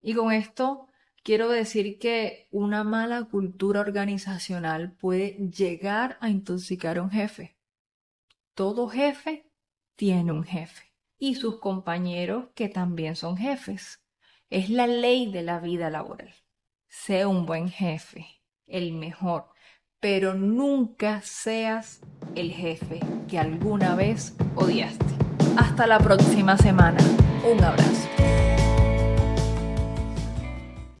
Y 0.00 0.14
con 0.14 0.32
esto 0.32 0.88
quiero 1.22 1.48
decir 1.48 1.98
que 1.98 2.48
una 2.50 2.84
mala 2.84 3.24
cultura 3.24 3.80
organizacional 3.80 4.92
puede 4.92 5.32
llegar 5.50 6.16
a 6.20 6.30
intoxicar 6.30 6.98
a 6.98 7.02
un 7.02 7.10
jefe. 7.10 7.56
Todo 8.54 8.88
jefe 8.88 9.50
tiene 9.96 10.32
un 10.32 10.44
jefe 10.44 10.94
y 11.18 11.34
sus 11.34 11.58
compañeros 11.58 12.48
que 12.54 12.68
también 12.68 13.16
son 13.16 13.36
jefes. 13.36 14.00
Es 14.48 14.70
la 14.70 14.86
ley 14.86 15.30
de 15.32 15.42
la 15.42 15.58
vida 15.58 15.90
laboral. 15.90 16.32
Sé 16.88 17.26
un 17.26 17.46
buen 17.46 17.68
jefe, 17.68 18.26
el 18.68 18.92
mejor, 18.92 19.48
pero 19.98 20.34
nunca 20.34 21.20
seas 21.22 22.00
el 22.36 22.52
jefe 22.52 23.00
que 23.28 23.40
alguna 23.40 23.96
vez 23.96 24.36
odiaste. 24.54 25.04
Hasta 25.56 25.88
la 25.88 25.98
próxima 25.98 26.56
semana. 26.56 26.98
Un 27.44 27.64
abrazo. 27.64 28.15